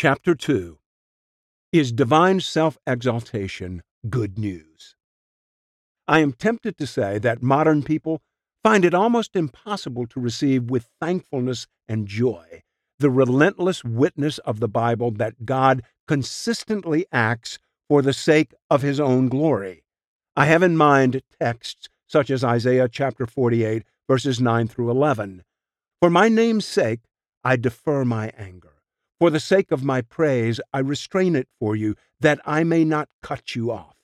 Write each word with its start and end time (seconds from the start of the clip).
Chapter 0.00 0.36
2 0.36 0.78
Is 1.72 1.90
Divine 1.90 2.38
Self 2.38 2.78
Exaltation 2.86 3.82
Good 4.08 4.38
News? 4.38 4.94
I 6.06 6.20
am 6.20 6.34
tempted 6.34 6.78
to 6.78 6.86
say 6.86 7.18
that 7.18 7.42
modern 7.42 7.82
people 7.82 8.22
find 8.62 8.84
it 8.84 8.94
almost 8.94 9.34
impossible 9.34 10.06
to 10.06 10.20
receive 10.20 10.70
with 10.70 10.88
thankfulness 11.00 11.66
and 11.88 12.06
joy 12.06 12.62
the 13.00 13.10
relentless 13.10 13.82
witness 13.82 14.38
of 14.38 14.60
the 14.60 14.68
Bible 14.68 15.10
that 15.10 15.44
God 15.44 15.82
consistently 16.06 17.04
acts 17.10 17.58
for 17.88 18.00
the 18.00 18.12
sake 18.12 18.54
of 18.70 18.82
his 18.82 19.00
own 19.00 19.28
glory. 19.28 19.82
I 20.36 20.44
have 20.44 20.62
in 20.62 20.76
mind 20.76 21.22
texts 21.40 21.88
such 22.06 22.30
as 22.30 22.44
Isaiah 22.44 22.88
chapter 22.88 23.26
48, 23.26 23.82
verses 24.08 24.40
9 24.40 24.68
through 24.68 24.92
11. 24.92 25.42
For 26.00 26.08
my 26.08 26.28
name's 26.28 26.66
sake, 26.66 27.00
I 27.42 27.56
defer 27.56 28.04
my 28.04 28.30
anger. 28.38 28.67
For 29.18 29.30
the 29.30 29.40
sake 29.40 29.72
of 29.72 29.82
my 29.82 30.00
praise, 30.00 30.60
I 30.72 30.78
restrain 30.78 31.34
it 31.34 31.48
for 31.58 31.74
you, 31.74 31.96
that 32.20 32.40
I 32.46 32.62
may 32.62 32.84
not 32.84 33.08
cut 33.22 33.56
you 33.56 33.72
off. 33.72 33.96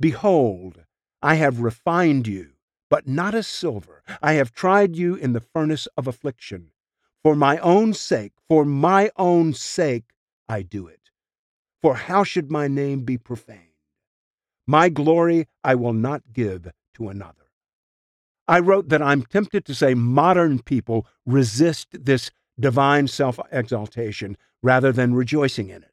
Behold, 0.00 0.84
I 1.22 1.36
have 1.36 1.60
refined 1.60 2.26
you, 2.26 2.50
but 2.90 3.06
not 3.06 3.34
as 3.34 3.46
silver. 3.46 4.02
I 4.20 4.32
have 4.32 4.52
tried 4.52 4.96
you 4.96 5.14
in 5.14 5.32
the 5.32 5.40
furnace 5.40 5.86
of 5.96 6.08
affliction. 6.08 6.72
For 7.22 7.36
my 7.36 7.58
own 7.58 7.94
sake, 7.94 8.32
for 8.48 8.64
my 8.64 9.10
own 9.16 9.54
sake, 9.54 10.06
I 10.48 10.62
do 10.62 10.88
it. 10.88 11.10
For 11.80 11.94
how 11.94 12.24
should 12.24 12.50
my 12.50 12.66
name 12.66 13.04
be 13.04 13.18
profaned? 13.18 13.60
My 14.66 14.88
glory 14.88 15.48
I 15.62 15.76
will 15.76 15.92
not 15.92 16.32
give 16.32 16.72
to 16.94 17.08
another. 17.08 17.46
I 18.48 18.58
wrote 18.58 18.88
that 18.88 19.02
I'm 19.02 19.22
tempted 19.22 19.64
to 19.66 19.74
say 19.74 19.94
modern 19.94 20.60
people 20.62 21.06
resist 21.24 21.88
this 21.92 22.30
divine 22.58 23.08
self 23.08 23.38
exaltation 23.50 24.36
rather 24.62 24.92
than 24.92 25.14
rejoicing 25.14 25.68
in 25.68 25.82
it. 25.82 25.92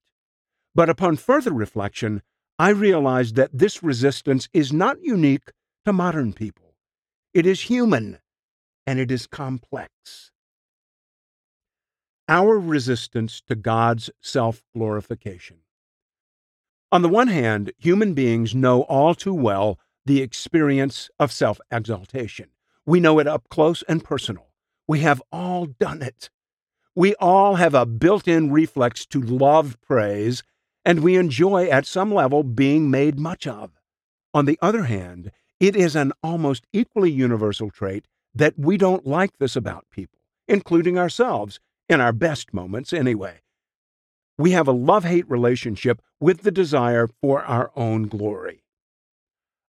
But 0.76 0.90
upon 0.90 1.18
further 1.18 1.52
reflection, 1.52 2.21
I 2.57 2.70
realized 2.70 3.35
that 3.35 3.57
this 3.57 3.82
resistance 3.82 4.49
is 4.54 4.74
not 4.74 5.02
unique 5.02 5.52
to 5.85 5.93
modern 5.93 6.34
people. 6.34 6.76
It 7.34 7.46
is 7.46 7.62
human 7.62 8.20
and 8.85 8.99
it 8.99 9.12
is 9.12 9.27
complex. 9.27 10.32
Our 12.27 12.60
resistance 12.60 13.41
to 13.48 13.55
God's 13.55 14.10
self 14.21 14.62
glorification. 14.76 15.60
On 16.91 17.02
the 17.02 17.10
one 17.10 17.27
hand, 17.27 17.71
human 17.77 18.13
beings 18.13 18.55
know 18.55 18.82
all 18.84 19.13
too 19.13 19.34
well 19.34 19.80
the 20.05 20.21
experience 20.21 21.10
of 21.20 21.32
self 21.32 21.60
exaltation. 21.71 22.49
We 22.85 22.99
know 22.99 23.20
it 23.20 23.27
up 23.27 23.48
close 23.49 23.84
and 23.84 24.04
personal. 24.04 24.48
We 24.87 25.02
have 25.02 25.21
all 25.32 25.68
done 25.68 26.02
it. 26.02 26.30
We 27.00 27.16
all 27.16 27.55
have 27.55 27.74
a 27.76 27.86
built 27.86 28.28
in 28.28 28.52
reflex 28.52 29.05
to 29.05 29.22
love 29.22 29.78
praise, 29.80 30.44
and 30.84 31.00
we 31.00 31.16
enjoy 31.16 31.70
at 31.70 31.86
some 31.86 32.14
level 32.14 32.44
being 32.44 32.92
made 32.92 33.18
much 33.18 33.48
of. 33.48 33.72
On 34.34 34.44
the 34.44 34.60
other 34.62 34.84
hand, 34.84 35.32
it 35.62 35.77
is 35.77 35.96
an 35.96 36.12
almost 36.22 36.66
equally 36.74 37.10
universal 37.10 37.70
trait 37.72 38.05
that 38.36 38.60
we 38.60 38.76
don't 38.76 39.08
like 39.08 39.38
this 39.38 39.55
about 39.55 39.86
people, 39.90 40.20
including 40.46 40.98
ourselves, 40.98 41.62
in 41.88 42.02
our 42.02 42.12
best 42.12 42.54
moments 42.54 42.92
anyway. 42.92 43.44
We 44.38 44.52
have 44.52 44.68
a 44.68 44.74
love 44.74 45.05
hate 45.05 45.30
relationship 45.30 46.02
with 46.20 46.42
the 46.42 46.52
desire 46.52 47.08
for 47.22 47.42
our 47.44 47.72
own 47.77 48.10
glory. 48.10 48.66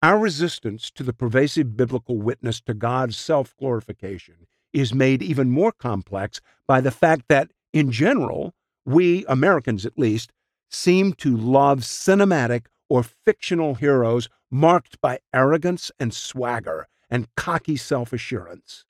Our 0.01 0.19
resistance 0.19 0.91
to 0.91 1.03
the 1.03 1.13
pervasive 1.13 1.77
biblical 1.77 2.17
witness 2.17 2.59
to 2.63 2.73
God's 2.73 3.15
self 3.15 3.55
glorification 3.55 4.45
is 4.73 4.93
made 4.93 5.21
even 5.21 5.49
more 5.49 5.71
complex 5.71 6.41
by 6.67 6.81
the 6.81 6.91
fact 6.91 7.23
that, 7.29 7.51
in 7.71 7.91
general, 7.91 8.53
we, 8.85 9.25
Americans 9.27 9.85
at 9.85 9.97
least, 9.97 10.31
seem 10.69 11.13
to 11.13 11.37
love 11.37 11.79
cinematic 11.79 12.65
or 12.89 13.03
fictional 13.03 13.75
heroes 13.75 14.27
marked 14.51 14.99
by 15.01 15.19
arrogance 15.33 15.91
and 15.99 16.13
swagger 16.13 16.87
and 17.09 17.27
cocky 17.35 17.75
self 17.75 18.11
assurance. 18.13 18.85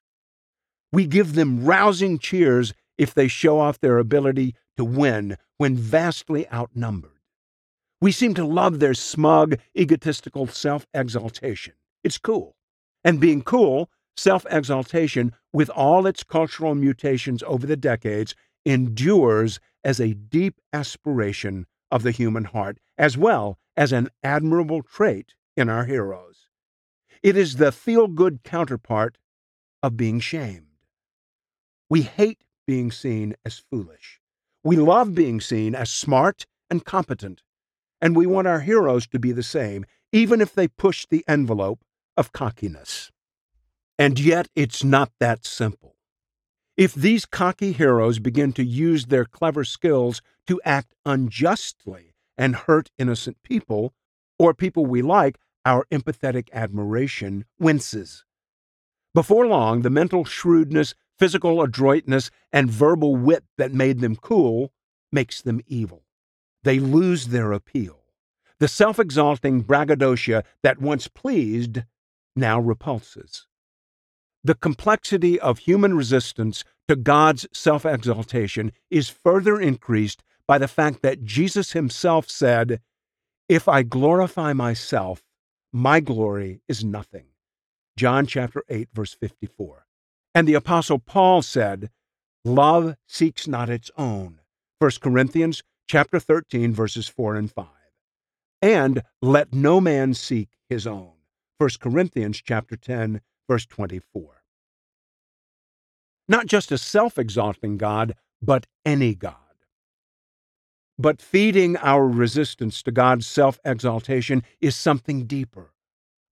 We 0.92 1.06
give 1.06 1.34
them 1.34 1.64
rousing 1.64 2.18
cheers 2.18 2.72
if 2.96 3.14
they 3.14 3.28
show 3.28 3.58
off 3.58 3.80
their 3.80 3.98
ability 3.98 4.54
to 4.76 4.84
win 4.84 5.36
when 5.56 5.76
vastly 5.76 6.50
outnumbered. 6.52 7.10
We 8.00 8.12
seem 8.12 8.34
to 8.34 8.44
love 8.44 8.80
their 8.80 8.94
smug, 8.94 9.58
egotistical 9.76 10.46
self 10.46 10.86
exaltation. 10.94 11.74
It's 12.02 12.18
cool. 12.18 12.56
And 13.02 13.20
being 13.20 13.42
cool 13.42 13.90
self 14.16 14.46
exaltation, 14.50 15.32
with 15.52 15.70
all 15.70 16.06
its 16.06 16.22
cultural 16.22 16.74
mutations 16.74 17.42
over 17.44 17.66
the 17.66 17.76
decades, 17.76 18.34
endures 18.64 19.60
as 19.82 20.00
a 20.00 20.14
deep 20.14 20.60
aspiration 20.72 21.66
of 21.90 22.02
the 22.02 22.10
human 22.10 22.44
heart, 22.44 22.78
as 22.98 23.16
well 23.16 23.58
as 23.76 23.92
an 23.92 24.08
admirable 24.22 24.82
trait 24.82 25.34
in 25.56 25.68
our 25.68 25.84
heroes. 25.84 26.48
It 27.22 27.36
is 27.36 27.56
the 27.56 27.72
feel 27.72 28.08
good 28.08 28.42
counterpart 28.42 29.18
of 29.82 29.96
being 29.96 30.20
shamed. 30.20 30.66
We 31.88 32.02
hate 32.02 32.44
being 32.66 32.90
seen 32.90 33.34
as 33.44 33.58
foolish. 33.58 34.20
We 34.62 34.76
love 34.76 35.14
being 35.14 35.40
seen 35.40 35.74
as 35.74 35.90
smart 35.90 36.46
and 36.70 36.84
competent. 36.84 37.42
And 38.00 38.16
we 38.16 38.26
want 38.26 38.46
our 38.46 38.60
heroes 38.60 39.06
to 39.08 39.18
be 39.18 39.32
the 39.32 39.42
same, 39.42 39.84
even 40.12 40.40
if 40.40 40.54
they 40.54 40.68
push 40.68 41.06
the 41.06 41.24
envelope 41.28 41.84
of 42.16 42.32
cockiness. 42.32 43.10
And 43.98 44.18
yet, 44.18 44.48
it's 44.54 44.82
not 44.82 45.12
that 45.20 45.44
simple. 45.44 45.96
If 46.76 46.94
these 46.94 47.26
cocky 47.26 47.72
heroes 47.72 48.18
begin 48.18 48.52
to 48.54 48.64
use 48.64 49.06
their 49.06 49.24
clever 49.24 49.64
skills 49.64 50.20
to 50.48 50.60
act 50.64 50.94
unjustly 51.06 52.14
and 52.36 52.56
hurt 52.56 52.90
innocent 52.98 53.36
people, 53.44 53.94
or 54.38 54.52
people 54.54 54.84
we 54.84 55.00
like, 55.00 55.38
our 55.64 55.86
empathetic 55.92 56.48
admiration 56.52 57.44
winces. 57.58 58.24
Before 59.14 59.46
long, 59.46 59.82
the 59.82 59.90
mental 59.90 60.24
shrewdness, 60.24 60.94
physical 61.16 61.62
adroitness, 61.62 62.30
and 62.52 62.68
verbal 62.68 63.14
wit 63.14 63.44
that 63.56 63.72
made 63.72 64.00
them 64.00 64.16
cool 64.16 64.72
makes 65.12 65.40
them 65.40 65.60
evil. 65.68 66.04
They 66.64 66.80
lose 66.80 67.28
their 67.28 67.52
appeal. 67.52 68.00
The 68.58 68.68
self 68.68 68.98
exalting 68.98 69.60
braggadocio 69.60 70.42
that 70.62 70.80
once 70.80 71.06
pleased 71.06 71.82
now 72.34 72.58
repulses. 72.58 73.46
The 74.46 74.54
complexity 74.54 75.40
of 75.40 75.60
human 75.60 75.96
resistance 75.96 76.64
to 76.86 76.96
God's 76.96 77.46
self 77.52 77.86
exaltation 77.86 78.72
is 78.90 79.08
further 79.08 79.58
increased 79.58 80.22
by 80.46 80.58
the 80.58 80.68
fact 80.68 81.00
that 81.00 81.24
Jesus 81.24 81.72
himself 81.72 82.28
said, 82.28 82.82
If 83.48 83.68
I 83.68 83.82
glorify 83.82 84.52
myself, 84.52 85.22
my 85.72 86.00
glory 86.00 86.60
is 86.68 86.84
nothing. 86.84 87.24
John 87.96 88.26
chapter 88.26 88.62
8 88.68 88.88
verse 88.92 89.14
54. 89.14 89.86
And 90.34 90.46
the 90.46 90.54
apostle 90.54 90.98
Paul 90.98 91.40
said, 91.40 91.90
Love 92.44 92.96
seeks 93.06 93.48
not 93.48 93.70
its 93.70 93.90
own. 93.96 94.40
1 94.78 94.90
Corinthians 95.00 95.62
chapter 95.88 96.20
13 96.20 96.74
verses 96.74 97.08
4 97.08 97.36
and 97.36 97.50
5. 97.50 97.66
And 98.60 99.02
let 99.22 99.54
no 99.54 99.80
man 99.80 100.12
seek 100.12 100.50
his 100.68 100.86
own. 100.86 101.12
1 101.56 101.70
Corinthians 101.80 102.42
chapter 102.44 102.76
10 102.76 103.22
verse 103.48 103.66
24. 103.66 104.33
Not 106.28 106.46
just 106.46 106.72
a 106.72 106.78
self 106.78 107.18
exalting 107.18 107.76
God, 107.76 108.14
but 108.40 108.66
any 108.84 109.14
God. 109.14 109.36
But 110.98 111.20
feeding 111.20 111.76
our 111.78 112.06
resistance 112.06 112.82
to 112.84 112.92
God's 112.92 113.26
self 113.26 113.58
exaltation 113.64 114.42
is 114.60 114.76
something 114.76 115.26
deeper. 115.26 115.72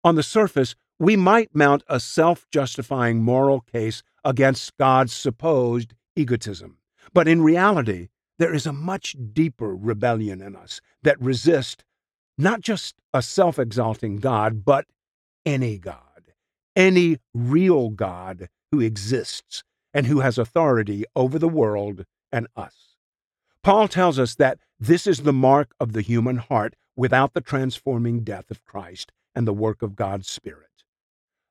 On 0.04 0.16
the 0.16 0.24
surface, 0.24 0.76
we 1.00 1.16
might 1.16 1.56
mount 1.56 1.84
a 1.88 2.00
self 2.00 2.48
justifying 2.52 3.24
moral 3.24 3.62
case 3.62 4.04
against 4.24 4.78
God's 4.78 5.14
supposed 5.14 5.94
egotism. 6.16 6.78
But 7.14 7.28
in 7.28 7.42
reality, 7.42 8.10
there 8.38 8.54
is 8.54 8.66
a 8.66 8.74
much 8.74 9.16
deeper 9.34 9.76
rebellion 9.76 10.42
in 10.42 10.56
us 10.56 10.80
that 11.04 11.22
resists 11.22 11.84
not 12.38 12.62
just 12.62 12.96
a 13.14 13.22
self 13.22 13.60
exalting 13.60 14.18
God, 14.18 14.64
but 14.64 14.86
any 15.46 15.78
God, 15.78 16.34
any 16.76 17.18
real 17.34 17.90
God 17.90 18.48
who 18.72 18.80
exists 18.80 19.64
and 19.94 20.06
who 20.08 20.20
has 20.20 20.38
authority 20.38 21.06
over 21.16 21.38
the 21.38 21.50
world 21.50 22.06
and 22.32 22.48
us. 22.56 22.96
Paul 23.64 23.88
tells 23.88 24.18
us 24.18 24.36
that 24.36 24.60
this 24.80 25.06
is 25.06 25.20
the 25.20 25.34
mark 25.34 25.74
of 25.80 25.94
the 25.94 26.02
human 26.02 26.38
heart 26.38 26.76
without 26.96 27.34
the 27.34 27.42
transforming 27.42 28.24
death 28.24 28.50
of 28.50 28.64
Christ 28.64 29.12
and 29.36 29.48
the 29.48 29.54
work 29.54 29.82
of 29.82 29.96
God's 29.96 30.30
Spirit. 30.30 30.68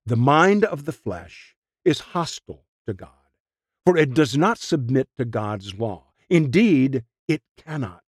The 0.05 0.17
mind 0.17 0.65
of 0.65 0.85
the 0.85 0.93
flesh 0.93 1.55
is 1.85 2.01
hostile 2.01 2.65
to 2.87 2.95
God, 2.95 3.11
for 3.85 3.97
it 3.97 4.15
does 4.15 4.37
not 4.37 4.59
submit 4.59 5.09
to 5.19 5.25
God's 5.25 5.75
law. 5.75 6.07
Indeed, 6.29 7.05
it 7.29 7.43
cannot. 7.57 8.03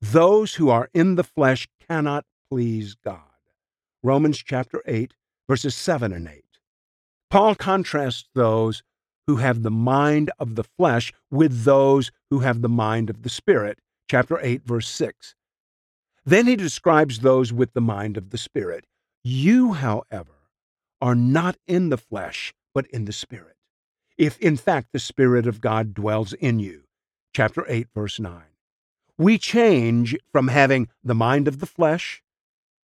Those 0.00 0.54
who 0.54 0.68
are 0.70 0.90
in 0.94 1.14
the 1.14 1.24
flesh 1.24 1.68
cannot 1.88 2.24
please 2.50 2.94
God. 2.94 3.20
Romans 4.02 4.38
chapter 4.38 4.82
8, 4.86 5.14
verses 5.48 5.74
7 5.74 6.12
and 6.12 6.28
8. 6.28 6.44
Paul 7.30 7.54
contrasts 7.54 8.28
those 8.34 8.82
who 9.28 9.36
have 9.36 9.62
the 9.62 9.70
mind 9.70 10.30
of 10.38 10.54
the 10.54 10.64
flesh 10.64 11.12
with 11.30 11.64
those 11.64 12.10
who 12.30 12.40
have 12.40 12.62
the 12.62 12.68
mind 12.68 13.10
of 13.10 13.22
the 13.22 13.28
Spirit. 13.28 13.78
chapter 14.08 14.40
8 14.40 14.62
verse 14.64 14.88
6. 14.88 15.34
Then 16.24 16.46
he 16.46 16.56
describes 16.56 17.20
those 17.20 17.52
with 17.52 17.74
the 17.74 17.80
mind 17.82 18.16
of 18.16 18.30
the 18.30 18.38
Spirit. 18.38 18.86
You, 19.22 19.74
however, 19.74 20.48
are 21.02 21.14
not 21.14 21.58
in 21.66 21.90
the 21.90 21.98
flesh, 21.98 22.54
but 22.74 22.86
in 22.86 23.04
the 23.04 23.12
Spirit. 23.12 23.56
If 24.16 24.38
in 24.38 24.56
fact 24.56 24.88
the 24.92 24.98
Spirit 24.98 25.46
of 25.46 25.60
God 25.60 25.92
dwells 25.92 26.32
in 26.32 26.58
you. 26.58 26.84
Chapter 27.34 27.66
8 27.68 27.88
verse 27.94 28.18
9. 28.18 28.42
We 29.18 29.36
change 29.36 30.16
from 30.32 30.48
having 30.48 30.88
the 31.04 31.14
mind 31.14 31.48
of 31.48 31.60
the 31.60 31.66
flesh 31.66 32.22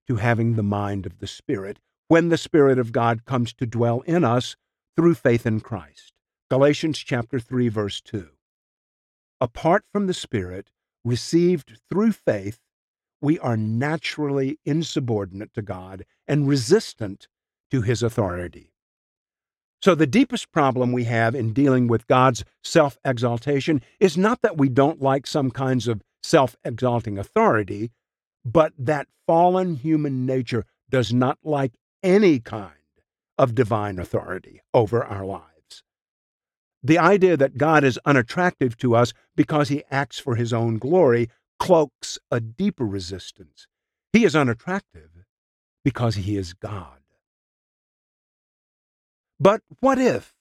to 0.08 0.18
having 0.18 0.54
the 0.54 0.64
mind 0.64 1.08
of 1.08 1.18
the 1.18 1.26
Spirit 1.26 1.80
when 2.10 2.30
the 2.30 2.38
Spirit 2.38 2.78
of 2.78 2.92
God 2.92 3.26
comes 3.26 3.54
to 3.54 3.66
dwell 3.66 4.02
in 4.02 4.24
us 4.24 4.56
through 4.96 5.16
faith 5.16 5.48
in 5.48 5.62
Christ. 5.62 6.14
Galatians 6.50 7.00
chapter 7.00 7.42
3 7.42 7.68
verse 7.68 8.00
2. 8.00 8.30
Apart 9.42 9.84
from 9.92 10.08
the 10.08 10.14
Spirit, 10.14 10.72
received 11.04 11.82
through 11.90 12.14
faith, 12.14 12.62
we 13.22 13.38
are 13.40 13.58
naturally 13.58 14.58
insubordinate 14.66 15.54
to 15.56 15.62
God 15.62 16.06
and 16.26 16.48
resistant 16.48 17.28
to 17.70 17.82
his 17.82 18.02
authority. 18.02 18.72
So, 19.82 19.94
the 19.94 20.08
deepest 20.08 20.54
problem 20.54 20.94
we 20.94 21.04
have 21.04 21.36
in 21.36 21.52
dealing 21.52 21.88
with 21.88 22.08
God's 22.08 22.46
self 22.64 22.98
exaltation 23.04 23.82
is 24.00 24.18
not 24.18 24.42
that 24.42 24.58
we 24.58 24.70
don't 24.70 25.02
like 25.02 25.28
some 25.28 25.52
kinds 25.52 25.86
of 25.86 26.02
self 26.24 26.56
exalting 26.64 27.18
authority, 27.18 27.92
but 28.46 28.72
that 28.80 29.08
fallen 29.28 29.76
human 29.76 30.26
nature 30.26 30.66
does 30.90 31.12
not 31.12 31.40
like 31.44 31.74
any 32.02 32.40
kind 32.40 32.72
of 33.38 33.54
divine 33.54 34.00
authority 34.00 34.62
over 34.74 35.04
our 35.04 35.26
lives. 35.26 35.57
The 36.84 36.98
idea 36.98 37.36
that 37.38 37.58
God 37.58 37.84
is 37.84 38.00
unattractive 38.06 38.78
to 38.78 38.96
us 38.96 39.14
because 39.36 39.70
he 39.70 39.84
acts 39.90 40.20
for 40.20 40.36
his 40.36 40.54
own 40.54 40.78
glory 40.78 41.30
cloaks 41.60 42.20
a 42.32 42.40
deeper 42.40 42.86
resistance. 42.86 43.68
He 44.14 44.24
is 44.24 44.36
unattractive 44.36 45.10
because 45.84 46.16
he 46.16 46.38
is 46.38 46.54
God. 46.54 47.00
But 49.40 49.62
what 49.80 50.00
if? 50.00 50.34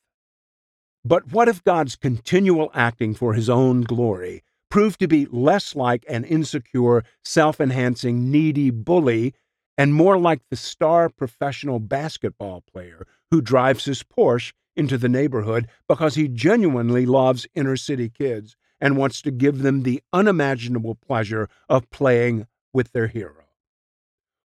But 1.04 1.32
what 1.32 1.48
if 1.48 1.62
God's 1.62 1.96
continual 1.96 2.70
acting 2.74 3.14
for 3.14 3.34
his 3.34 3.48
own 3.48 3.82
glory 3.82 4.42
proved 4.70 4.98
to 5.00 5.08
be 5.08 5.26
less 5.26 5.76
like 5.76 6.04
an 6.08 6.24
insecure, 6.24 7.04
self 7.24 7.60
enhancing, 7.60 8.30
needy 8.30 8.70
bully 8.70 9.34
and 9.78 9.94
more 9.94 10.18
like 10.18 10.40
the 10.50 10.56
star 10.56 11.08
professional 11.08 11.78
basketball 11.78 12.62
player 12.72 13.06
who 13.30 13.40
drives 13.40 13.84
his 13.84 14.02
Porsche 14.02 14.52
into 14.76 14.98
the 14.98 15.08
neighborhood 15.08 15.68
because 15.88 16.14
he 16.14 16.28
genuinely 16.28 17.06
loves 17.06 17.46
inner 17.54 17.76
city 17.76 18.08
kids 18.08 18.56
and 18.80 18.96
wants 18.96 19.22
to 19.22 19.30
give 19.30 19.62
them 19.62 19.82
the 19.82 20.02
unimaginable 20.12 20.94
pleasure 20.94 21.48
of 21.68 21.90
playing 21.90 22.46
with 22.72 22.92
their 22.92 23.06
hero. 23.06 23.44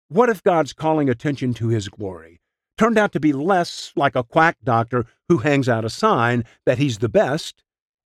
What 0.07 0.29
if 0.29 0.43
God's 0.43 0.73
calling 0.73 1.09
attention 1.09 1.53
to 1.55 1.67
his 1.67 1.89
glory 1.89 2.39
turned 2.77 2.97
out 2.97 3.11
to 3.11 3.19
be 3.19 3.33
less 3.33 3.91
like 3.95 4.15
a 4.15 4.23
quack 4.23 4.57
doctor 4.63 5.05
who 5.29 5.39
hangs 5.39 5.69
out 5.69 5.85
a 5.85 5.89
sign 5.89 6.43
that 6.65 6.77
he's 6.77 6.97
the 6.97 7.09
best 7.09 7.63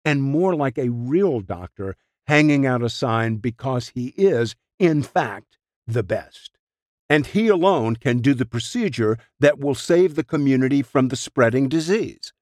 and 0.05 0.23
more 0.23 0.55
like 0.55 0.77
a 0.77 0.89
real 0.89 1.41
doctor 1.41 1.95
hanging 2.27 2.65
out 2.65 2.81
a 2.81 2.89
sign 2.89 3.37
because 3.37 3.89
he 3.89 4.07
is, 4.17 4.55
in 4.79 5.03
fact, 5.03 5.57
the 5.85 6.03
best? 6.03 6.52
And 7.13 7.27
he 7.27 7.47
alone 7.47 7.95
can 7.95 8.17
do 8.17 8.33
the 8.33 8.43
procedure 8.43 9.19
that 9.39 9.59
will 9.59 9.75
save 9.75 10.15
the 10.15 10.23
community 10.23 10.81
from 10.81 11.09
the 11.09 11.15
spreading 11.15 11.69
disease. 11.69 12.33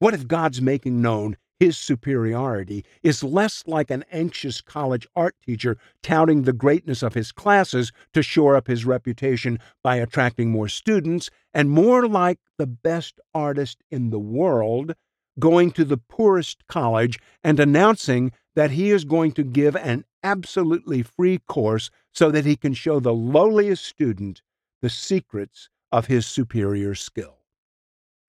What 0.00 0.14
if 0.14 0.26
God's 0.26 0.60
making 0.60 1.00
known 1.00 1.36
his 1.60 1.78
superiority 1.78 2.84
is 3.04 3.22
less 3.22 3.62
like 3.68 3.92
an 3.92 4.04
anxious 4.10 4.60
college 4.60 5.06
art 5.14 5.36
teacher 5.46 5.76
touting 6.02 6.42
the 6.42 6.52
greatness 6.52 7.04
of 7.04 7.14
his 7.14 7.30
classes 7.30 7.92
to 8.14 8.20
shore 8.20 8.56
up 8.56 8.66
his 8.66 8.84
reputation 8.84 9.60
by 9.84 9.94
attracting 9.94 10.50
more 10.50 10.68
students, 10.68 11.30
and 11.54 11.70
more 11.70 12.08
like 12.08 12.40
the 12.58 12.66
best 12.66 13.20
artist 13.32 13.84
in 13.92 14.10
the 14.10 14.18
world 14.18 14.92
going 15.38 15.70
to 15.70 15.84
the 15.84 15.96
poorest 15.96 16.66
college 16.66 17.20
and 17.44 17.60
announcing 17.60 18.32
that 18.56 18.72
he 18.72 18.90
is 18.90 19.04
going 19.04 19.30
to 19.30 19.44
give 19.44 19.76
an 19.76 20.04
absolutely 20.24 21.00
free 21.00 21.38
course 21.46 21.90
so 22.18 22.32
that 22.32 22.44
he 22.44 22.56
can 22.56 22.74
show 22.74 22.98
the 22.98 23.14
lowliest 23.14 23.84
student 23.84 24.42
the 24.82 24.90
secrets 24.90 25.68
of 25.92 26.06
his 26.06 26.26
superior 26.26 26.92
skill. 26.92 27.38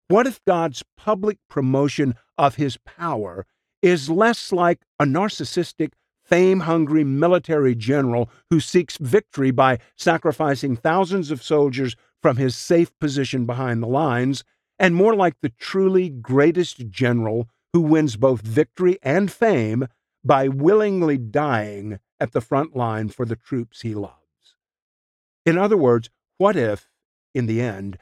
What 0.09 0.27
if 0.27 0.43
God's 0.43 0.83
public 0.97 1.37
promotion 1.49 2.15
of 2.37 2.55
his 2.55 2.75
power 2.75 3.45
is 3.81 4.09
less 4.09 4.51
like 4.51 4.81
a 4.99 5.05
narcissistic, 5.05 5.93
fame 6.21 6.59
hungry 6.59 7.05
military 7.05 7.75
general 7.75 8.29
who 8.49 8.59
seeks 8.59 8.97
victory 8.97 9.51
by 9.51 9.79
sacrificing 9.95 10.75
thousands 10.75 11.31
of 11.31 11.41
soldiers 11.41 11.95
from 12.21 12.35
his 12.35 12.57
safe 12.57 12.91
position 12.99 13.45
behind 13.45 13.81
the 13.81 13.87
lines, 13.87 14.43
and 14.77 14.95
more 14.95 15.15
like 15.15 15.35
the 15.41 15.53
truly 15.57 16.09
greatest 16.09 16.89
general 16.89 17.47
who 17.71 17.79
wins 17.79 18.17
both 18.17 18.41
victory 18.41 18.97
and 19.01 19.31
fame 19.31 19.87
by 20.25 20.49
willingly 20.49 21.17
dying 21.17 21.99
at 22.19 22.31
the 22.31 22.41
front 22.41 22.75
line 22.75 23.09
for 23.09 23.25
the 23.25 23.35
troops 23.35 23.81
he 23.81 23.93
loves. 23.93 24.55
In 25.45 25.57
other 25.57 25.77
words, 25.77 26.09
what 26.37 26.55
if, 26.55 26.89
in 27.33 27.45
the 27.45 27.61
end, 27.61 27.97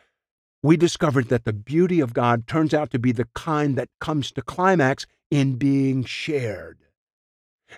we 0.63 0.77
discovered 0.77 1.29
that 1.29 1.45
the 1.45 1.53
beauty 1.53 1.99
of 1.99 2.13
God 2.13 2.47
turns 2.47 2.73
out 2.73 2.89
to 2.91 2.99
be 2.99 3.11
the 3.11 3.27
kind 3.35 3.75
that 3.77 3.89
comes 3.99 4.31
to 4.31 4.41
climax 4.41 5.05
in 5.29 5.55
being 5.55 6.03
shared? 6.03 6.79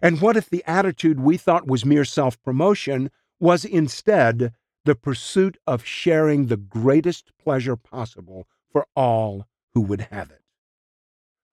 And 0.02 0.22
what 0.22 0.38
if 0.38 0.50
the 0.50 0.64
attitude 0.66 1.20
we 1.20 1.38
thought 1.38 1.68
was 1.68 1.86
mere 1.86 2.06
self 2.06 2.42
promotion 2.42 3.12
was 3.40 3.66
instead 3.66 4.54
the 4.86 4.96
pursuit 4.96 5.58
of 5.68 5.86
sharing 5.86 6.46
the 6.46 6.58
greatest 6.58 7.32
pleasure 7.38 7.76
possible 7.76 8.48
for 8.72 8.88
all 8.96 9.48
who 9.74 9.82
would 9.82 10.02
have 10.12 10.32
it? 10.32 10.42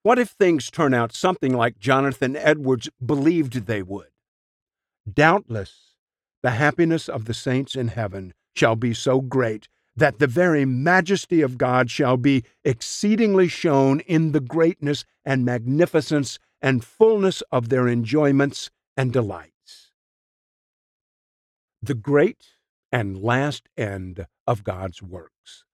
What 0.02 0.18
if 0.18 0.30
things 0.30 0.70
turn 0.70 0.92
out 0.92 1.12
something 1.12 1.54
like 1.54 1.78
Jonathan 1.78 2.36
Edwards 2.36 2.88
believed 3.04 3.66
they 3.66 3.82
would? 3.82 4.13
Doubtless, 5.10 5.94
the 6.42 6.52
happiness 6.52 7.08
of 7.08 7.26
the 7.26 7.34
saints 7.34 7.76
in 7.76 7.88
heaven 7.88 8.34
shall 8.54 8.76
be 8.76 8.94
so 8.94 9.20
great 9.20 9.68
that 9.96 10.18
the 10.18 10.26
very 10.26 10.64
majesty 10.64 11.40
of 11.40 11.58
God 11.58 11.90
shall 11.90 12.16
be 12.16 12.44
exceedingly 12.64 13.48
shown 13.48 14.00
in 14.00 14.32
the 14.32 14.40
greatness 14.40 15.04
and 15.24 15.44
magnificence 15.44 16.38
and 16.60 16.84
fullness 16.84 17.42
of 17.52 17.68
their 17.68 17.86
enjoyments 17.86 18.70
and 18.96 19.12
delights. 19.12 19.92
The 21.82 21.94
great 21.94 22.54
and 22.90 23.22
last 23.22 23.68
end 23.76 24.26
of 24.46 24.64
God's 24.64 25.02
works. 25.02 25.64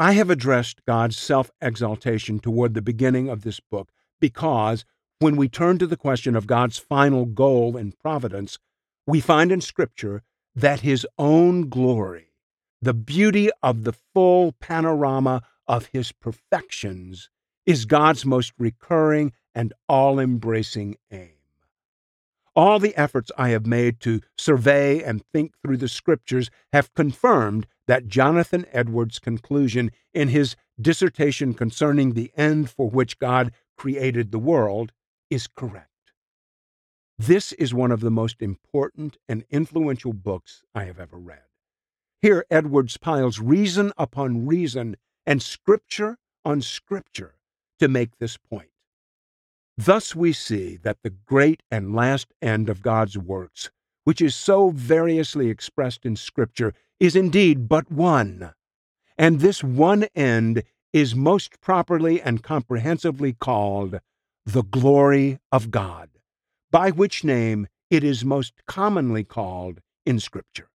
I 0.00 0.12
have 0.12 0.30
addressed 0.30 0.84
God's 0.84 1.16
self 1.16 1.50
exaltation 1.60 2.40
toward 2.40 2.74
the 2.74 2.82
beginning 2.82 3.28
of 3.28 3.42
this 3.42 3.60
book 3.60 3.90
because 4.20 4.84
when 5.22 5.36
we 5.36 5.48
turn 5.48 5.78
to 5.78 5.86
the 5.86 5.96
question 5.96 6.34
of 6.34 6.48
God's 6.48 6.78
final 6.78 7.26
goal 7.26 7.76
in 7.76 7.92
providence, 7.92 8.58
we 9.06 9.20
find 9.20 9.52
in 9.52 9.60
Scripture 9.60 10.22
that 10.52 10.80
His 10.80 11.06
own 11.16 11.68
glory, 11.68 12.32
the 12.80 12.92
beauty 12.92 13.48
of 13.62 13.84
the 13.84 13.92
full 13.92 14.50
panorama 14.50 15.42
of 15.68 15.86
His 15.92 16.10
perfections, 16.10 17.30
is 17.64 17.84
God's 17.84 18.26
most 18.26 18.52
recurring 18.58 19.32
and 19.54 19.72
all 19.88 20.18
embracing 20.18 20.96
aim. 21.12 21.36
All 22.56 22.80
the 22.80 22.96
efforts 22.96 23.30
I 23.38 23.50
have 23.50 23.64
made 23.64 24.00
to 24.00 24.20
survey 24.36 25.04
and 25.04 25.22
think 25.32 25.52
through 25.62 25.76
the 25.76 25.88
Scriptures 25.88 26.50
have 26.72 26.92
confirmed 26.94 27.68
that 27.86 28.08
Jonathan 28.08 28.66
Edwards' 28.72 29.20
conclusion 29.20 29.92
in 30.12 30.28
his 30.28 30.56
dissertation 30.80 31.54
concerning 31.54 32.12
the 32.12 32.32
end 32.36 32.70
for 32.70 32.90
which 32.90 33.20
God 33.20 33.52
created 33.76 34.32
the 34.32 34.38
world 34.40 34.92
is 35.32 35.46
correct. 35.46 35.88
This 37.18 37.52
is 37.52 37.72
one 37.72 37.90
of 37.90 38.00
the 38.00 38.10
most 38.10 38.42
important 38.42 39.16
and 39.28 39.44
influential 39.50 40.12
books 40.12 40.62
I 40.74 40.84
have 40.84 41.00
ever 41.00 41.16
read. 41.16 41.44
Here, 42.20 42.44
Edwards 42.50 42.98
piles 42.98 43.40
reason 43.40 43.92
upon 43.96 44.46
reason 44.46 44.96
and 45.24 45.42
scripture 45.42 46.18
on 46.44 46.60
scripture 46.60 47.36
to 47.78 47.88
make 47.88 48.18
this 48.18 48.36
point. 48.36 48.68
Thus, 49.76 50.14
we 50.14 50.32
see 50.32 50.76
that 50.82 50.98
the 51.02 51.10
great 51.10 51.62
and 51.70 51.94
last 51.94 52.32
end 52.42 52.68
of 52.68 52.82
God's 52.82 53.16
works, 53.16 53.70
which 54.04 54.20
is 54.20 54.36
so 54.36 54.70
variously 54.70 55.48
expressed 55.48 56.04
in 56.04 56.14
Scripture, 56.14 56.74
is 57.00 57.16
indeed 57.16 57.68
but 57.68 57.90
one. 57.90 58.52
And 59.16 59.40
this 59.40 59.64
one 59.64 60.04
end 60.14 60.62
is 60.92 61.14
most 61.14 61.60
properly 61.60 62.20
and 62.20 62.42
comprehensively 62.42 63.32
called 63.32 64.00
the 64.44 64.62
glory 64.62 65.38
of 65.50 65.70
God, 65.70 66.10
by 66.70 66.90
which 66.90 67.24
name 67.24 67.68
it 67.90 68.02
is 68.02 68.24
most 68.24 68.54
commonly 68.66 69.24
called 69.24 69.80
in 70.04 70.18
Scripture. 70.18 70.68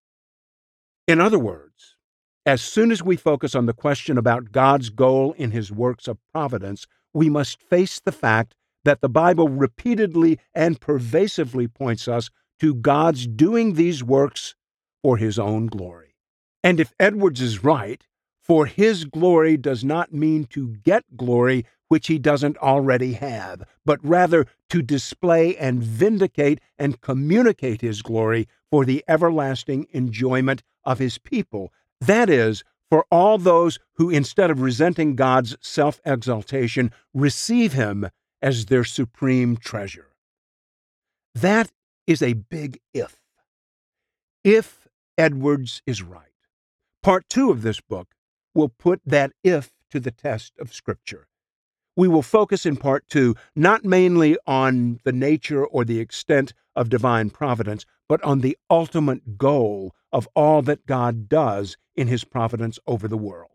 In 1.09 1.21
other 1.21 1.39
words, 1.39 1.97
as 2.45 2.61
soon 2.61 2.93
as 2.93 3.03
we 3.03 3.17
focus 3.17 3.55
on 3.55 3.67
the 3.67 3.73
question 3.73 4.19
about 4.19 4.53
God's 4.53 4.91
goal 4.91 5.33
in 5.33 5.51
His 5.51 5.73
works 5.73 6.07
of 6.07 6.19
providence, 6.33 6.87
we 7.13 7.29
must 7.29 7.61
face 7.61 8.01
the 8.01 8.13
fact 8.13 8.55
that 8.85 9.01
the 9.01 9.09
Bible 9.09 9.49
repeatedly 9.49 10.39
and 10.55 10.81
pervasively 10.81 11.67
points 11.67 12.07
us 12.07 12.31
to 12.61 12.75
God's 12.75 13.27
doing 13.27 13.75
these 13.75 14.05
works 14.05 14.55
for 15.03 15.17
his 15.17 15.39
own 15.39 15.67
glory. 15.67 16.15
And 16.63 16.81
if 16.81 16.95
Edwards 16.99 17.41
is 17.41 17.65
right, 17.65 18.07
for 18.43 18.67
his 18.67 19.05
glory 19.05 19.57
does 19.57 19.85
not 19.85 20.13
mean 20.13 20.45
to 20.51 20.77
get 20.85 21.17
glory 21.17 21.67
which 21.89 22.09
he 22.09 22.19
doesn't 22.19 22.57
already 22.59 23.15
have, 23.15 23.63
but 23.85 23.99
rather 24.03 24.47
to 24.71 24.83
display 24.83 25.57
and 25.57 25.83
vindicate 25.83 26.61
and 26.79 27.01
communicate 27.01 27.81
his 27.81 28.03
glory 28.03 28.49
for 28.71 28.85
the 28.85 29.05
everlasting 29.09 29.87
enjoyment 29.91 30.63
of 30.85 30.99
his 30.99 31.19
people. 31.19 31.73
That 32.01 32.29
is, 32.29 32.65
for 32.91 33.07
all 33.11 33.39
those 33.39 33.79
who, 33.95 34.11
instead 34.11 34.51
of 34.51 34.61
resenting 34.61 35.17
God's 35.17 35.57
self 35.61 36.01
exaltation, 36.05 36.93
receive 37.15 37.73
him 37.73 38.09
as 38.43 38.67
their 38.67 38.85
supreme 38.85 39.57
treasure. 39.57 40.09
That 41.35 41.73
is 42.07 42.23
a 42.23 42.35
big 42.35 42.81
if. 42.95 43.17
If 44.45 44.87
Edwards 45.19 45.83
is 45.87 46.03
right. 46.03 46.23
Part 47.03 47.29
two 47.29 47.51
of 47.51 47.63
this 47.63 47.81
book 47.81 48.15
will 48.55 48.69
put 48.69 49.01
that 49.05 49.33
if 49.43 49.73
to 49.91 50.01
the 50.01 50.11
test 50.11 50.53
of 50.59 50.75
Scripture. 50.75 51.29
We 51.97 52.09
will 52.09 52.23
focus 52.23 52.67
in 52.67 52.77
part 52.77 53.09
two 53.09 53.35
not 53.55 53.85
mainly 53.85 54.37
on 54.47 55.01
the 55.05 55.13
nature 55.13 55.65
or 55.65 55.85
the 55.85 55.99
extent 55.99 56.53
of 56.75 56.91
divine 56.91 57.31
providence, 57.31 57.87
but 58.09 58.23
on 58.23 58.41
the 58.41 58.59
ultimate 58.71 59.39
goal 59.39 59.95
of 60.13 60.29
all 60.35 60.61
that 60.63 60.87
God 60.87 61.29
does 61.29 61.77
in 61.95 62.09
his 62.09 62.23
providence 62.23 62.79
over 62.87 63.09
the 63.09 63.17
world. 63.17 63.51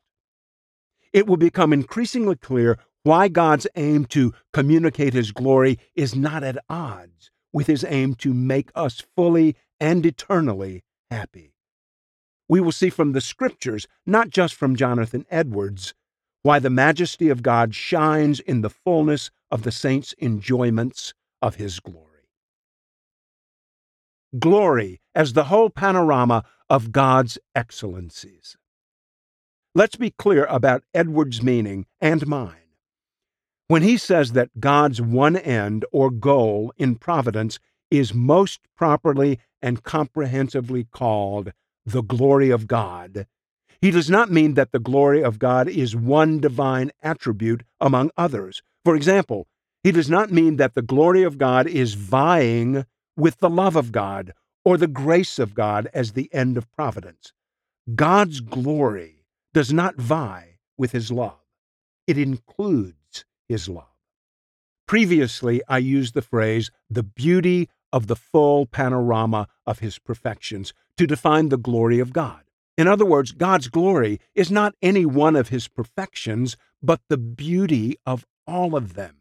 It 1.13 1.27
will 1.27 1.37
become 1.37 1.71
increasingly 1.71 2.35
clear 2.35 2.79
why 3.03 3.27
God's 3.27 3.67
aim 3.75 4.05
to 4.05 4.33
communicate 4.53 5.13
his 5.13 5.31
glory 5.31 5.77
is 5.95 6.15
not 6.15 6.43
at 6.43 6.63
odds 6.69 7.31
with 7.53 7.67
his 7.67 7.83
aim 7.87 8.15
to 8.15 8.33
make 8.33 8.71
us 8.75 9.03
fully 9.15 9.55
and 9.79 10.05
eternally 10.05 10.83
happy. 11.09 11.53
We 12.47 12.61
will 12.61 12.71
see 12.71 12.89
from 12.89 13.13
the 13.13 13.21
scriptures, 13.21 13.87
not 14.05 14.29
just 14.29 14.53
from 14.53 14.75
Jonathan 14.75 15.25
Edwards, 15.29 15.93
why 16.43 16.59
the 16.59 16.69
majesty 16.69 17.29
of 17.29 17.43
God 17.43 17.75
shines 17.75 18.39
in 18.39 18.61
the 18.61 18.69
fullness 18.69 19.29
of 19.49 19.63
the 19.63 19.71
saints' 19.71 20.15
enjoyments 20.19 21.13
of 21.41 21.55
his 21.55 21.79
glory. 21.79 22.07
Glory 24.39 25.01
as 25.13 25.33
the 25.33 25.45
whole 25.45 25.69
panorama 25.69 26.43
of 26.69 26.91
God's 26.91 27.37
excellencies. 27.53 28.55
Let's 29.75 29.95
be 29.95 30.11
clear 30.11 30.45
about 30.45 30.83
Edwards' 30.93 31.43
meaning 31.43 31.85
and 31.99 32.25
mine. 32.27 32.55
When 33.67 33.83
he 33.83 33.97
says 33.97 34.33
that 34.33 34.59
God's 34.59 35.01
one 35.01 35.37
end 35.37 35.85
or 35.91 36.09
goal 36.09 36.73
in 36.77 36.95
providence 36.95 37.59
is 37.89 38.13
most 38.13 38.61
properly 38.75 39.39
and 39.61 39.83
comprehensively 39.83 40.85
called 40.85 41.53
the 41.85 42.01
glory 42.01 42.49
of 42.49 42.67
God, 42.67 43.27
he 43.81 43.89
does 43.89 44.09
not 44.09 44.31
mean 44.31 44.53
that 44.53 44.71
the 44.71 44.79
glory 44.79 45.23
of 45.23 45.39
God 45.39 45.67
is 45.67 45.95
one 45.95 46.39
divine 46.39 46.91
attribute 47.01 47.63
among 47.79 48.11
others. 48.15 48.61
For 48.85 48.95
example, 48.95 49.47
he 49.83 49.91
does 49.91 50.09
not 50.09 50.31
mean 50.31 50.57
that 50.57 50.75
the 50.75 50.83
glory 50.83 51.23
of 51.23 51.39
God 51.39 51.65
is 51.65 51.95
vying 51.95 52.85
with 53.17 53.39
the 53.39 53.49
love 53.49 53.75
of 53.75 53.91
God 53.91 54.33
or 54.63 54.77
the 54.77 54.87
grace 54.87 55.39
of 55.39 55.55
God 55.55 55.89
as 55.93 56.11
the 56.11 56.29
end 56.31 56.57
of 56.57 56.71
providence. 56.71 57.33
God's 57.95 58.39
glory 58.39 59.25
does 59.53 59.73
not 59.73 59.95
vie 59.95 60.59
with 60.77 60.91
his 60.91 61.11
love, 61.11 61.39
it 62.05 62.17
includes 62.17 63.25
his 63.47 63.67
love. 63.67 63.85
Previously, 64.87 65.61
I 65.67 65.79
used 65.79 66.13
the 66.13 66.21
phrase 66.21 66.69
the 66.89 67.03
beauty 67.03 67.69
of 67.91 68.07
the 68.07 68.15
full 68.15 68.65
panorama 68.65 69.47
of 69.65 69.79
his 69.79 69.97
perfections 69.97 70.73
to 70.97 71.07
define 71.07 71.49
the 71.49 71.57
glory 71.57 71.99
of 71.99 72.13
God. 72.13 72.41
In 72.81 72.87
other 72.87 73.05
words, 73.05 73.31
God's 73.31 73.67
glory 73.67 74.19
is 74.33 74.49
not 74.49 74.73
any 74.81 75.05
one 75.05 75.35
of 75.35 75.49
his 75.49 75.67
perfections, 75.67 76.57
but 76.81 76.99
the 77.09 77.17
beauty 77.17 77.95
of 78.07 78.25
all 78.47 78.75
of 78.75 78.95
them, 78.95 79.17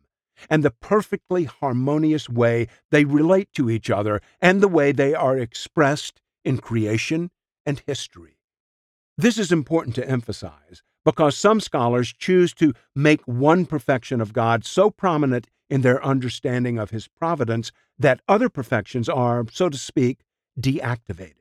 and 0.48 0.64
the 0.64 0.70
perfectly 0.70 1.44
harmonious 1.44 2.26
way 2.26 2.68
they 2.90 3.04
relate 3.04 3.52
to 3.52 3.68
each 3.68 3.90
other, 3.90 4.22
and 4.40 4.62
the 4.62 4.66
way 4.66 4.92
they 4.92 5.14
are 5.14 5.36
expressed 5.36 6.22
in 6.42 6.56
creation 6.56 7.30
and 7.66 7.82
history. 7.86 8.38
This 9.18 9.36
is 9.36 9.52
important 9.52 9.94
to 9.96 10.08
emphasize 10.08 10.82
because 11.04 11.36
some 11.36 11.60
scholars 11.60 12.14
choose 12.14 12.54
to 12.54 12.72
make 12.94 13.20
one 13.26 13.66
perfection 13.66 14.22
of 14.22 14.32
God 14.32 14.64
so 14.64 14.88
prominent 14.88 15.48
in 15.68 15.82
their 15.82 16.02
understanding 16.02 16.78
of 16.78 16.92
his 16.92 17.08
providence 17.08 17.72
that 17.98 18.22
other 18.26 18.48
perfections 18.48 19.06
are, 19.06 19.44
so 19.52 19.68
to 19.68 19.76
speak, 19.76 20.20
deactivated. 20.58 21.34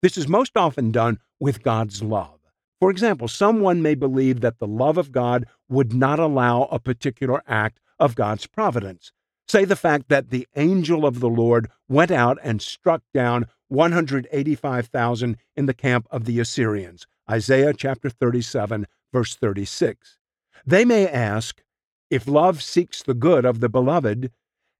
This 0.00 0.16
is 0.16 0.26
most 0.26 0.56
often 0.56 0.90
done 0.90 1.18
with 1.40 1.62
God's 1.62 2.02
love. 2.02 2.40
For 2.80 2.90
example, 2.90 3.28
someone 3.28 3.82
may 3.82 3.94
believe 3.94 4.40
that 4.40 4.58
the 4.58 4.66
love 4.66 4.98
of 4.98 5.12
God 5.12 5.46
would 5.68 5.94
not 5.94 6.18
allow 6.18 6.64
a 6.64 6.78
particular 6.78 7.42
act 7.46 7.80
of 7.98 8.14
God's 8.14 8.46
providence. 8.46 9.12
Say 9.46 9.64
the 9.64 9.76
fact 9.76 10.08
that 10.08 10.30
the 10.30 10.46
angel 10.56 11.06
of 11.06 11.20
the 11.20 11.28
Lord 11.28 11.70
went 11.88 12.10
out 12.10 12.38
and 12.42 12.60
struck 12.60 13.02
down 13.12 13.46
185,000 13.68 15.36
in 15.56 15.66
the 15.66 15.74
camp 15.74 16.06
of 16.10 16.24
the 16.24 16.40
Assyrians. 16.40 17.06
Isaiah 17.30 17.72
chapter 17.72 18.10
37, 18.10 18.86
verse 19.12 19.34
36. 19.34 20.18
They 20.66 20.84
may 20.84 21.06
ask, 21.06 21.62
if 22.10 22.26
love 22.26 22.62
seeks 22.62 23.02
the 23.02 23.14
good 23.14 23.44
of 23.44 23.60
the 23.60 23.68
beloved, 23.68 24.30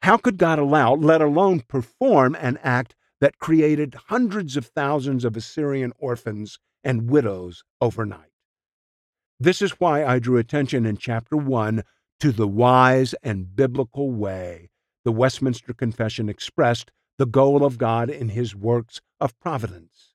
how 0.02 0.16
could 0.16 0.36
God 0.36 0.58
allow, 0.58 0.94
let 0.94 1.22
alone 1.22 1.60
perform, 1.60 2.36
an 2.38 2.58
act 2.62 2.94
that 3.24 3.38
created 3.38 3.96
hundreds 4.08 4.54
of 4.54 4.66
thousands 4.66 5.24
of 5.24 5.34
Assyrian 5.34 5.94
orphans 5.98 6.58
and 6.84 7.08
widows 7.08 7.64
overnight? 7.80 8.32
This 9.40 9.62
is 9.62 9.80
why 9.80 10.04
I 10.04 10.18
drew 10.18 10.36
attention 10.36 10.84
in 10.84 10.98
chapter 10.98 11.34
1 11.34 11.84
to 12.20 12.32
the 12.32 12.46
wise 12.46 13.14
and 13.22 13.56
biblical 13.56 14.10
way 14.10 14.68
the 15.06 15.12
Westminster 15.12 15.72
Confession 15.72 16.28
expressed 16.28 16.90
the 17.16 17.24
goal 17.24 17.64
of 17.64 17.78
God 17.78 18.10
in 18.10 18.28
his 18.28 18.54
works 18.54 19.00
of 19.18 19.38
providence. 19.38 20.12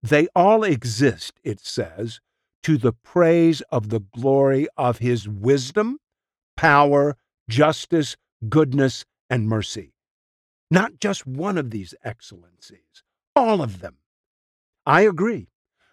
They 0.00 0.28
all 0.36 0.62
exist, 0.62 1.40
it 1.42 1.58
says, 1.58 2.20
to 2.62 2.78
the 2.78 2.92
praise 2.92 3.62
of 3.72 3.88
the 3.88 4.02
glory 4.14 4.68
of 4.76 4.98
his 4.98 5.28
wisdom, 5.28 5.98
power, 6.56 7.16
justice, 7.50 8.16
goodness, 8.48 9.04
and 9.28 9.48
mercy. 9.48 9.93
Not 10.74 10.98
just 10.98 11.24
one 11.24 11.56
of 11.56 11.70
these 11.70 11.94
excellencies, 12.02 13.04
all 13.36 13.62
of 13.62 13.78
them. 13.78 13.98
I 14.84 15.02
agree. 15.02 15.46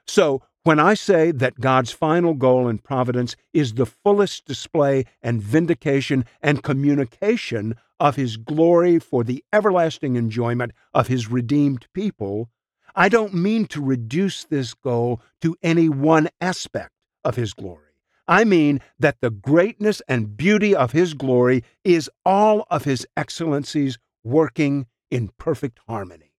So, 0.08 0.42
when 0.64 0.80
I 0.80 0.96
say 0.96 1.32
that 1.32 1.60
God's 1.60 1.92
final 1.92 2.34
goal 2.34 2.68
in 2.68 2.80
providence 2.80 3.36
is 3.54 3.74
the 3.74 3.86
fullest 3.86 4.46
display 4.46 5.06
and 5.22 5.40
vindication 5.42 6.26
and 6.42 6.64
communication 6.64 7.76
of 8.00 8.16
his 8.16 8.38
glory 8.38 8.98
for 8.98 9.24
the 9.24 9.44
everlasting 9.54 10.16
enjoyment 10.16 10.72
of 10.96 11.06
his 11.08 11.30
redeemed 11.30 11.86
people, 11.94 12.50
I 12.96 13.08
don't 13.08 13.36
mean 13.36 13.68
to 13.68 13.82
reduce 13.82 14.46
this 14.46 14.74
goal 14.74 15.22
to 15.42 15.56
any 15.62 15.90
one 15.90 16.28
aspect 16.42 16.94
of 17.24 17.36
His 17.36 17.54
glory. 17.54 17.86
I 18.28 18.44
mean 18.44 18.82
that 19.00 19.22
the 19.22 19.30
greatness 19.30 20.02
and 20.08 20.36
beauty 20.36 20.76
of 20.76 20.92
His 20.92 21.14
glory 21.14 21.64
is 21.84 22.10
all 22.26 22.66
of 22.70 22.84
His 22.86 23.06
excellencies 23.16 23.98
working 24.24 24.88
in 25.10 25.30
perfect 25.38 25.80
harmony. 25.88 26.31